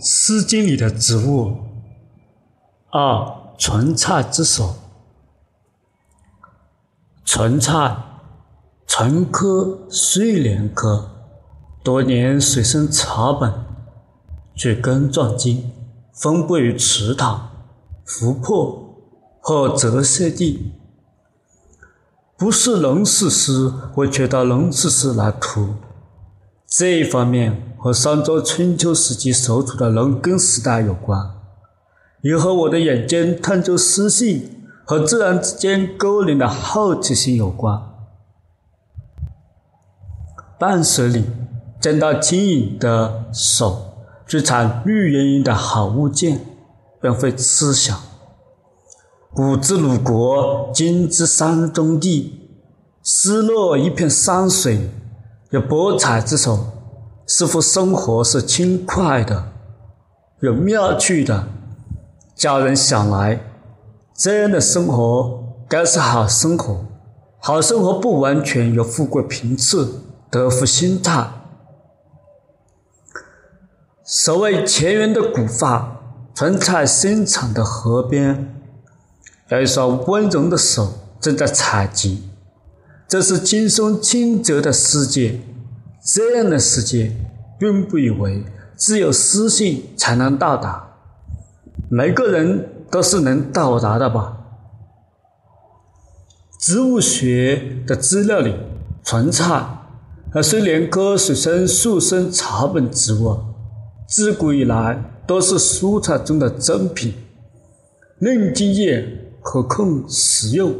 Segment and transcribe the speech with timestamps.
[0.04, 1.56] 《诗经》里的植物。
[2.90, 4.76] 二、纯菜之首。
[7.24, 7.96] 纯菜，
[8.86, 11.10] 纯科睡莲科，
[11.82, 13.52] 多年水生草本，
[14.54, 15.72] 具根状茎，
[16.12, 17.50] 分布于池塘、
[18.06, 18.94] 湖泊
[19.40, 20.72] 和泽泻地。
[22.36, 25.74] 不是龙氏诗，会取到龙氏诗来图。
[26.70, 31.30] 这一方面和商周春秋时期所处的农耕时代有关，
[32.20, 37.80] 也和我的眼睛探究诗性和自然之间勾连的好奇心有关。
[40.58, 41.24] 半水里
[41.80, 43.94] 见到轻盈的手
[44.26, 46.38] 去采绿莹莹的好物件，
[47.00, 47.98] 便会思想：
[49.32, 52.50] 古之鲁国，今之山中地，
[53.02, 54.90] 失落一片山水。
[55.50, 56.58] 有博采之手，
[57.26, 59.48] 似乎生活是轻快的，
[60.40, 61.48] 有妙趣的，
[62.34, 63.40] 叫人想来，
[64.14, 66.84] 这样的生活该是好生活。
[67.40, 71.30] 好生活不完全由富贵贫次、得福心态。
[74.04, 76.00] 所谓前缘的古发，
[76.34, 78.54] 纯菜生产的河边，
[79.48, 82.27] 有一双温柔的手正在采集。
[83.08, 85.40] 这是轻松清澈的世界，
[86.04, 87.10] 这样的世界，
[87.58, 88.44] 并不以为
[88.76, 90.90] 只有私信才能到达，
[91.88, 94.36] 每个人都是能到达的吧？
[96.60, 98.54] 植物学的资料里，
[99.02, 99.66] 纯菜
[100.30, 103.38] 和睡莲科水生树生草本植物，
[104.06, 107.14] 自古以来都是蔬菜中的珍品，
[108.18, 110.74] 嫩茎叶可控食用。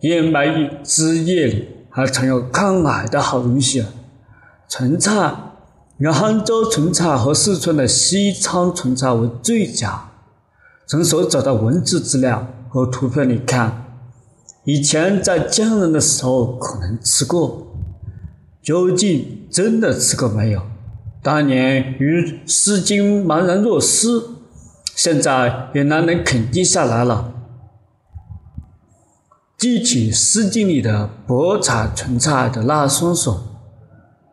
[0.00, 3.88] 燕麦枝叶里还藏有抗癌的好东西啊！
[4.68, 5.34] 纯菜，
[5.98, 10.10] 以杭州纯菜和四川的西昌纯菜为最佳。
[10.86, 13.84] 从所找到文字资料和图片里看，
[14.64, 17.66] 以前在江南的时候可能吃过，
[18.62, 20.62] 究竟真的吃过没有？
[21.22, 24.08] 当年与《诗经》茫然若失，
[24.96, 27.34] 现在也难能肯定下来了。
[29.60, 33.42] 记起《诗经》里的博采纯菜的那双手，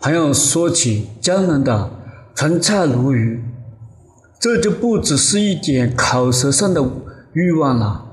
[0.00, 1.90] 朋友说起江南的
[2.34, 3.40] 纯菜鲈鱼，
[4.40, 6.84] 这就不只是一点口舌上的
[7.34, 8.04] 欲望了。